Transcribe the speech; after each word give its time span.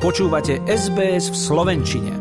Počúvate 0.00 0.64
SBS 0.64 1.28
v 1.28 1.36
Slovenčine. 1.36 2.12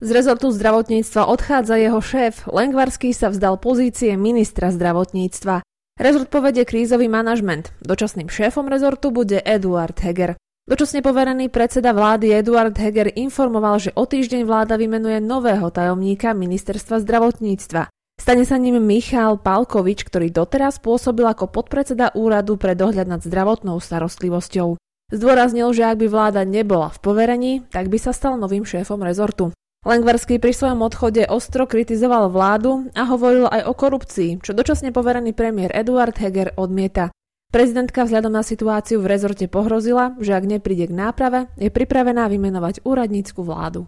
Z 0.00 0.08
rezortu 0.16 0.48
zdravotníctva 0.48 1.28
odchádza 1.28 1.76
jeho 1.76 2.00
šéf. 2.00 2.48
Lengvarský 2.48 3.12
sa 3.12 3.28
vzdal 3.28 3.60
pozície 3.60 4.16
ministra 4.16 4.72
zdravotníctva. 4.72 5.60
Rezort 6.00 6.32
povedie 6.32 6.64
krízový 6.64 7.04
manažment. 7.04 7.68
Dočasným 7.84 8.32
šéfom 8.32 8.64
rezortu 8.64 9.12
bude 9.12 9.44
Eduard 9.44 9.92
Heger. 10.00 10.40
Dočasne 10.64 11.04
poverený 11.04 11.52
predseda 11.52 11.92
vlády 11.92 12.32
Eduard 12.32 12.72
Heger 12.80 13.12
informoval, 13.12 13.84
že 13.84 13.92
o 13.92 14.08
týždeň 14.08 14.48
vláda 14.48 14.80
vymenuje 14.80 15.20
nového 15.20 15.68
tajomníka 15.68 16.32
ministerstva 16.32 17.04
zdravotníctva. 17.04 17.92
Stane 18.16 18.48
sa 18.48 18.56
ním 18.56 18.80
Michal 18.80 19.36
Palkovič, 19.36 20.00
ktorý 20.08 20.32
doteraz 20.32 20.80
pôsobil 20.80 21.28
ako 21.28 21.44
podpredseda 21.44 22.16
úradu 22.16 22.56
pre 22.56 22.72
dohľad 22.72 23.04
nad 23.04 23.20
zdravotnou 23.20 23.76
starostlivosťou. 23.84 24.80
Zdôraznil, 25.14 25.70
že 25.70 25.86
ak 25.86 26.02
by 26.02 26.06
vláda 26.10 26.42
nebola 26.42 26.90
v 26.90 26.98
poverení, 26.98 27.52
tak 27.70 27.86
by 27.86 28.02
sa 28.02 28.10
stal 28.10 28.34
novým 28.34 28.66
šéfom 28.66 28.98
rezortu. 28.98 29.54
Lengvarský 29.86 30.42
pri 30.42 30.50
svojom 30.50 30.82
odchode 30.82 31.22
ostro 31.30 31.70
kritizoval 31.70 32.32
vládu 32.34 32.90
a 32.98 33.06
hovoril 33.06 33.46
aj 33.46 33.62
o 33.68 33.72
korupcii, 33.78 34.42
čo 34.42 34.56
dočasne 34.56 34.90
poverený 34.90 35.30
premiér 35.36 35.70
Eduard 35.70 36.18
Heger 36.18 36.58
odmieta. 36.58 37.14
Prezidentka 37.54 38.02
vzhľadom 38.02 38.34
na 38.34 38.42
situáciu 38.42 38.98
v 38.98 39.06
rezorte 39.06 39.46
pohrozila, 39.46 40.18
že 40.18 40.34
ak 40.34 40.50
nepríde 40.50 40.90
k 40.90 40.96
náprave, 40.98 41.46
je 41.54 41.70
pripravená 41.70 42.26
vymenovať 42.26 42.82
úradnícku 42.82 43.46
vládu. 43.46 43.86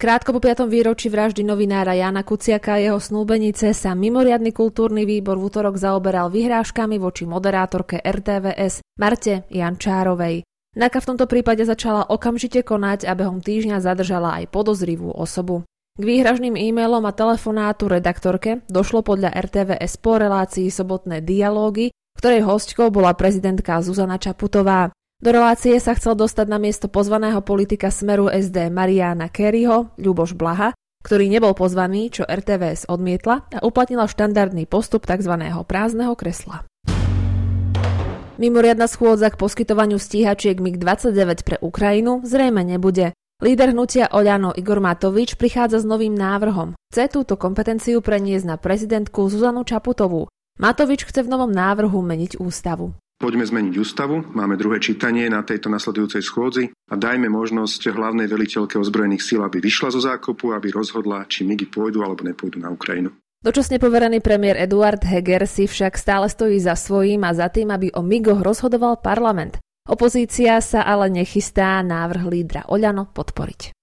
Krátko 0.00 0.32
po 0.32 0.40
5. 0.40 0.64
výročí 0.64 1.12
vraždy 1.12 1.44
novinára 1.44 1.92
Jana 1.92 2.24
Kuciaka 2.24 2.72
a 2.72 2.80
jeho 2.80 2.96
snúbenice 2.96 3.76
sa 3.76 3.92
mimoriadny 3.92 4.48
kultúrny 4.48 5.04
výbor 5.04 5.36
v 5.36 5.52
útorok 5.52 5.76
zaoberal 5.76 6.32
vyhrážkami 6.32 6.96
voči 6.96 7.28
moderátorke 7.28 8.00
RTVS 8.00 8.80
Marte 8.96 9.44
Jančárovej. 9.52 10.40
Naka 10.80 11.04
v 11.04 11.08
tomto 11.12 11.28
prípade 11.28 11.68
začala 11.68 12.08
okamžite 12.08 12.64
konať 12.64 13.04
a 13.04 13.12
behom 13.12 13.44
týždňa 13.44 13.84
zadržala 13.84 14.40
aj 14.40 14.48
podozrivú 14.48 15.12
osobu. 15.12 15.68
K 16.00 16.02
výhražným 16.08 16.56
e-mailom 16.56 17.04
a 17.04 17.12
telefonátu 17.12 17.92
redaktorke 17.92 18.64
došlo 18.72 19.04
podľa 19.04 19.36
RTVS 19.36 20.00
po 20.00 20.16
relácii 20.16 20.72
sobotné 20.72 21.20
dialógy, 21.20 21.92
ktorej 22.16 22.48
hostkou 22.48 22.88
bola 22.88 23.12
prezidentka 23.12 23.76
Zuzana 23.84 24.16
Čaputová. 24.16 24.96
Do 25.20 25.36
relácie 25.36 25.76
sa 25.84 25.92
chcel 25.92 26.16
dostať 26.16 26.48
na 26.48 26.56
miesto 26.56 26.88
pozvaného 26.88 27.44
politika 27.44 27.92
Smeru 27.92 28.32
SD 28.32 28.72
Mariana 28.72 29.28
Kerryho, 29.28 29.92
Ľuboš 30.00 30.32
Blaha, 30.32 30.72
ktorý 31.04 31.28
nebol 31.28 31.52
pozvaný, 31.52 32.08
čo 32.08 32.24
RTVS 32.24 32.88
odmietla 32.88 33.44
a 33.52 33.60
uplatnila 33.60 34.08
štandardný 34.08 34.64
postup 34.64 35.04
tzv. 35.04 35.36
prázdneho 35.68 36.16
kresla. 36.16 36.64
Mimoriadna 38.40 38.88
schôdza 38.88 39.28
k 39.28 39.36
poskytovaniu 39.36 40.00
stíhačiek 40.00 40.56
MiG-29 40.56 41.44
pre 41.44 41.56
Ukrajinu 41.60 42.24
zrejme 42.24 42.64
nebude. 42.64 43.12
Líder 43.44 43.76
hnutia 43.76 44.08
Oľano 44.08 44.56
Igor 44.56 44.80
Matovič 44.80 45.36
prichádza 45.36 45.84
s 45.84 45.88
novým 45.88 46.16
návrhom. 46.16 46.72
Chce 46.88 47.12
túto 47.12 47.36
kompetenciu 47.36 48.00
preniesť 48.00 48.48
na 48.48 48.56
prezidentku 48.56 49.28
Zuzanu 49.28 49.68
Čaputovú. 49.68 50.32
Matovič 50.56 51.04
chce 51.04 51.28
v 51.28 51.32
novom 51.32 51.52
návrhu 51.52 52.00
meniť 52.00 52.40
ústavu. 52.40 52.96
Poďme 53.20 53.44
zmeniť 53.44 53.76
ústavu, 53.76 54.24
máme 54.32 54.56
druhé 54.56 54.80
čítanie 54.80 55.28
na 55.28 55.44
tejto 55.44 55.68
nasledujúcej 55.68 56.24
schôdzi 56.24 56.72
a 56.88 56.96
dajme 56.96 57.28
možnosť 57.28 57.92
hlavnej 57.92 58.24
veliteľke 58.24 58.80
ozbrojených 58.80 59.20
síl, 59.20 59.44
aby 59.44 59.60
vyšla 59.60 59.92
zo 59.92 60.00
zákopu, 60.00 60.56
aby 60.56 60.72
rozhodla, 60.72 61.28
či 61.28 61.44
MIGy 61.44 61.68
pôjdu 61.68 62.00
alebo 62.00 62.24
nepôjdu 62.24 62.56
na 62.56 62.72
Ukrajinu. 62.72 63.12
Dočasne 63.44 63.76
poverený 63.76 64.24
premiér 64.24 64.56
Eduard 64.64 65.04
Heger 65.04 65.44
si 65.44 65.68
však 65.68 66.00
stále 66.00 66.32
stojí 66.32 66.56
za 66.64 66.72
svojím 66.72 67.28
a 67.28 67.36
za 67.36 67.52
tým, 67.52 67.68
aby 67.68 67.92
o 67.92 68.00
MIGoch 68.00 68.40
rozhodoval 68.40 69.04
parlament. 69.04 69.60
Opozícia 69.84 70.56
sa 70.64 70.88
ale 70.88 71.12
nechystá 71.12 71.84
návrh 71.84 72.24
lídra 72.24 72.64
Oľano 72.72 73.12
podporiť. 73.12 73.76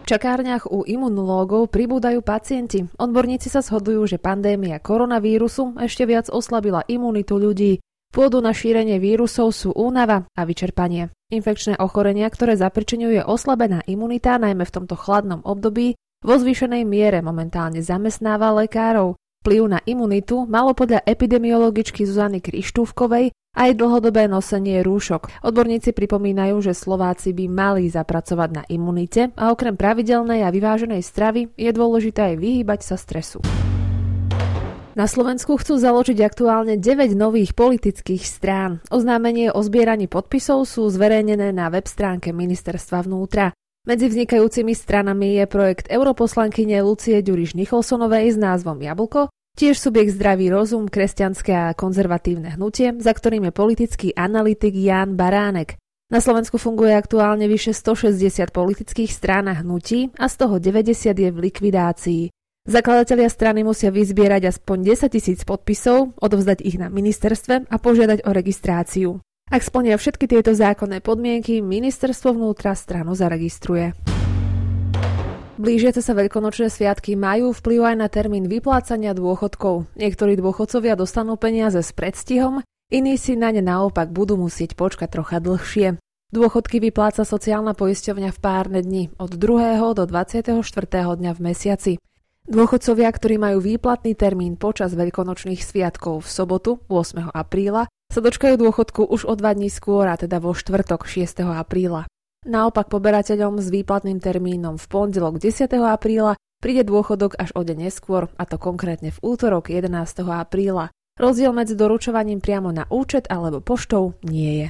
V 0.00 0.18
čakárniach 0.18 0.66
u 0.66 0.82
imunológov 0.82 1.70
pribúdajú 1.70 2.18
pacienti. 2.18 2.82
Odborníci 2.98 3.46
sa 3.46 3.62
shodujú, 3.62 4.10
že 4.10 4.18
pandémia 4.18 4.82
koronavírusu 4.82 5.78
ešte 5.78 6.02
viac 6.02 6.26
oslabila 6.34 6.82
imunitu 6.90 7.38
ľudí. 7.38 7.78
Pôdu 8.10 8.42
na 8.42 8.50
šírenie 8.50 8.98
vírusov 8.98 9.54
sú 9.54 9.70
únava 9.70 10.26
a 10.34 10.42
vyčerpanie. 10.42 11.14
Infekčné 11.30 11.78
ochorenia, 11.78 12.26
ktoré 12.26 12.58
zapričinuje 12.58 13.22
oslabená 13.22 13.86
imunita, 13.86 14.34
najmä 14.34 14.66
v 14.66 14.74
tomto 14.82 14.98
chladnom 14.98 15.46
období, 15.46 15.94
vo 16.26 16.34
zvýšenej 16.34 16.82
miere 16.82 17.22
momentálne 17.22 17.78
zamestnáva 17.86 18.50
lekárov. 18.50 19.14
Vplyv 19.46 19.62
na 19.70 19.80
imunitu 19.86 20.42
malo 20.42 20.74
podľa 20.74 21.06
epidemiologičky 21.06 22.02
Zuzany 22.02 22.42
Krištúvkovej 22.42 23.30
aj 23.56 23.70
dlhodobé 23.78 24.26
nosenie 24.26 24.82
rúšok. 24.82 25.46
Odborníci 25.46 25.94
pripomínajú, 25.94 26.66
že 26.66 26.74
Slováci 26.74 27.30
by 27.30 27.46
mali 27.46 27.86
zapracovať 27.88 28.50
na 28.50 28.62
imunite 28.66 29.30
a 29.38 29.54
okrem 29.54 29.78
pravidelnej 29.78 30.42
a 30.42 30.50
vyváženej 30.50 31.00
stravy 31.06 31.54
je 31.54 31.70
dôležité 31.70 32.34
aj 32.34 32.36
vyhýbať 32.42 32.80
sa 32.84 32.98
stresu. 32.98 33.38
Na 34.98 35.06
Slovensku 35.06 35.54
chcú 35.54 35.78
založiť 35.78 36.18
aktuálne 36.18 36.74
9 36.74 37.14
nových 37.14 37.54
politických 37.54 38.26
strán. 38.26 38.82
Oznámenie 38.90 39.54
o 39.54 39.62
zbieraní 39.62 40.10
podpisov 40.10 40.66
sú 40.66 40.90
zverejnené 40.90 41.54
na 41.54 41.70
web 41.70 41.86
stránke 41.86 42.34
Ministerstva 42.34 43.06
vnútra. 43.06 43.54
Medzi 43.86 44.10
vznikajúcimi 44.10 44.74
stranami 44.74 45.38
je 45.38 45.46
projekt 45.46 45.86
europoslankyne 45.86 46.82
Lucie 46.82 47.22
Ďuriš 47.22 47.54
Nicholsonovej 47.54 48.34
s 48.34 48.38
názvom 48.42 48.82
Jablko, 48.82 49.30
tiež 49.54 49.78
subjekt 49.78 50.18
Zdravý 50.18 50.50
rozum, 50.50 50.90
kresťanské 50.90 51.54
a 51.54 51.78
konzervatívne 51.78 52.58
hnutie, 52.58 52.90
za 52.98 53.14
ktorým 53.14 53.46
je 53.46 53.52
politický 53.54 54.08
analytik 54.18 54.74
Jan 54.74 55.14
Baránek. 55.14 55.78
Na 56.10 56.18
Slovensku 56.18 56.58
funguje 56.58 56.90
aktuálne 56.98 57.46
vyše 57.46 57.70
160 57.70 58.50
politických 58.50 59.14
strán 59.14 59.46
a 59.46 59.54
hnutí 59.54 60.10
a 60.18 60.26
z 60.26 60.34
toho 60.34 60.58
90 60.58 61.14
je 61.14 61.30
v 61.30 61.38
likvidácii. 61.38 62.22
Zakladatelia 62.70 63.26
strany 63.26 63.66
musia 63.66 63.90
vyzbierať 63.90 64.54
aspoň 64.54 64.94
10 64.94 65.10
tisíc 65.10 65.42
podpisov, 65.42 66.14
odovzdať 66.22 66.62
ich 66.62 66.78
na 66.78 66.86
ministerstve 66.86 67.66
a 67.66 67.76
požiadať 67.82 68.22
o 68.22 68.30
registráciu. 68.30 69.10
Ak 69.50 69.66
splnia 69.66 69.98
všetky 69.98 70.30
tieto 70.30 70.54
zákonné 70.54 71.02
podmienky, 71.02 71.66
ministerstvo 71.66 72.30
vnútra 72.30 72.78
stranu 72.78 73.18
zaregistruje. 73.18 73.90
Blížiace 75.58 75.98
sa 75.98 76.14
veľkonočné 76.14 76.70
sviatky 76.70 77.18
majú 77.18 77.50
vplyv 77.50 77.90
aj 77.90 77.96
na 77.98 78.06
termín 78.06 78.46
vyplácania 78.46 79.18
dôchodkov. 79.18 79.90
Niektorí 79.98 80.38
dôchodcovia 80.38 80.94
dostanú 80.94 81.34
peniaze 81.34 81.82
s 81.82 81.90
predstihom, 81.90 82.62
iní 82.94 83.18
si 83.18 83.34
na 83.34 83.50
ne 83.50 83.66
naopak 83.66 84.14
budú 84.14 84.38
musieť 84.38 84.78
počkať 84.78 85.10
trocha 85.10 85.42
dlhšie. 85.42 85.98
Dôchodky 86.30 86.78
vypláca 86.78 87.26
sociálna 87.26 87.74
poisťovňa 87.74 88.30
v 88.30 88.38
párne 88.38 88.78
dni 88.78 89.10
od 89.18 89.34
2. 89.34 89.98
do 89.98 90.06
24. 90.06 90.62
dňa 91.18 91.32
v 91.34 91.40
mesiaci. 91.42 91.92
Dôchodcovia, 92.48 93.12
ktorí 93.12 93.36
majú 93.36 93.60
výplatný 93.60 94.16
termín 94.16 94.56
počas 94.56 94.96
veľkonočných 94.96 95.60
sviatkov 95.60 96.24
v 96.24 96.28
sobotu 96.32 96.70
8. 96.88 97.36
apríla, 97.36 97.84
sa 98.08 98.20
dočkajú 98.24 98.56
dôchodku 98.56 99.04
už 99.04 99.28
o 99.28 99.36
dva 99.36 99.52
dní 99.52 99.68
skôr, 99.68 100.08
a 100.08 100.16
teda 100.16 100.40
vo 100.40 100.56
štvrtok 100.56 101.04
6. 101.04 101.44
apríla. 101.44 102.08
Naopak 102.48 102.88
poberateľom 102.88 103.60
s 103.60 103.68
výplatným 103.68 104.24
termínom 104.24 104.80
v 104.80 104.86
pondelok 104.88 105.36
10. 105.36 105.68
apríla 105.84 106.40
príde 106.64 106.88
dôchodok 106.88 107.36
až 107.36 107.52
o 107.52 107.60
deň 107.60 107.88
neskôr, 107.88 108.32
a 108.40 108.44
to 108.48 108.56
konkrétne 108.56 109.12
v 109.12 109.18
útorok 109.20 109.68
11. 109.68 109.92
apríla. 110.24 110.88
Rozdiel 111.20 111.52
medzi 111.52 111.76
doručovaním 111.76 112.40
priamo 112.40 112.72
na 112.72 112.88
účet 112.88 113.28
alebo 113.28 113.60
poštou 113.60 114.16
nie 114.24 114.64
je. 114.64 114.68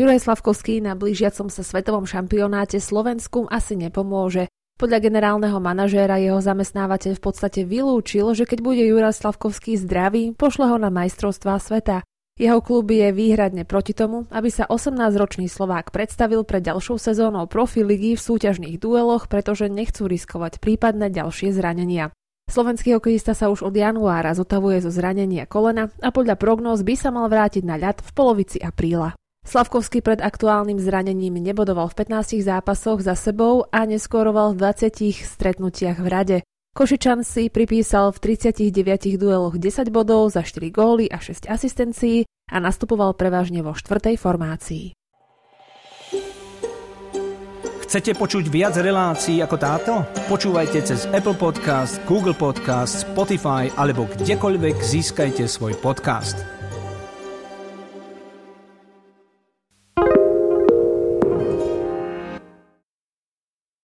Juraj 0.00 0.24
Slavkovský 0.24 0.80
na 0.80 0.96
blížiacom 0.96 1.52
sa 1.52 1.60
svetovom 1.60 2.08
šampionáte 2.08 2.80
Slovensku 2.80 3.44
asi 3.52 3.76
nepomôže. 3.76 4.48
Podľa 4.80 4.96
generálneho 4.96 5.60
manažéra 5.60 6.16
jeho 6.16 6.40
zamestnávateľ 6.40 7.20
v 7.20 7.22
podstate 7.22 7.68
vylúčil, 7.68 8.32
že 8.32 8.48
keď 8.48 8.64
bude 8.64 8.80
Jura 8.80 9.12
Slavkovský 9.12 9.76
zdravý, 9.76 10.32
pošle 10.32 10.72
ho 10.72 10.80
na 10.80 10.88
majstrovstvá 10.88 11.60
sveta. 11.60 12.00
Jeho 12.40 12.64
klub 12.64 12.88
je 12.88 13.12
výhradne 13.12 13.68
proti 13.68 13.92
tomu, 13.92 14.24
aby 14.32 14.48
sa 14.48 14.64
18-ročný 14.64 15.52
Slovák 15.52 15.92
predstavil 15.92 16.48
pred 16.48 16.64
ďalšou 16.64 16.96
sezónou 16.96 17.44
profi 17.44 17.84
ligy 17.84 18.16
v 18.16 18.24
súťažných 18.24 18.80
dueloch, 18.80 19.28
pretože 19.28 19.68
nechcú 19.68 20.08
riskovať 20.08 20.64
prípadné 20.64 21.12
ďalšie 21.12 21.52
zranenia. 21.52 22.16
Slovenský 22.48 22.96
hokejista 22.96 23.36
sa 23.36 23.52
už 23.52 23.60
od 23.68 23.76
januára 23.76 24.32
zotavuje 24.32 24.80
zo 24.80 24.88
zranenia 24.88 25.44
kolena 25.44 25.92
a 26.00 26.08
podľa 26.08 26.40
prognóz 26.40 26.80
by 26.80 26.96
sa 26.96 27.12
mal 27.12 27.28
vrátiť 27.28 27.68
na 27.68 27.76
ľad 27.76 28.00
v 28.00 28.10
polovici 28.16 28.56
apríla. 28.56 29.19
Slavkovský 29.50 29.98
pred 29.98 30.22
aktuálnym 30.22 30.78
zranením 30.78 31.34
nebodoval 31.42 31.90
v 31.90 32.06
15 32.06 32.38
zápasoch 32.46 33.02
za 33.02 33.18
sebou 33.18 33.66
a 33.74 33.82
neskóroval 33.82 34.54
v 34.54 34.62
20 34.62 35.26
stretnutiach 35.26 35.98
v 35.98 36.06
rade. 36.06 36.38
Košičan 36.70 37.26
si 37.26 37.50
pripísal 37.50 38.14
v 38.14 38.38
39 38.38 39.18
dueloch 39.18 39.58
10 39.58 39.90
bodov 39.90 40.30
za 40.30 40.46
4 40.46 40.70
góly 40.70 41.10
a 41.10 41.18
6 41.18 41.50
asistencií 41.50 42.30
a 42.46 42.62
nastupoval 42.62 43.18
prevažne 43.18 43.66
vo 43.66 43.74
štvrtej 43.74 44.22
formácii. 44.22 44.94
Chcete 47.90 48.14
počuť 48.14 48.46
viac 48.46 48.78
relácií 48.78 49.42
ako 49.42 49.56
táto? 49.58 49.92
Počúvajte 50.30 50.78
cez 50.86 51.10
Apple 51.10 51.34
Podcast, 51.34 51.98
Google 52.06 52.38
Podcast, 52.38 53.02
Spotify 53.02 53.66
alebo 53.74 54.06
kdekoľvek 54.14 54.78
získajte 54.78 55.50
svoj 55.50 55.74
podcast. 55.82 56.59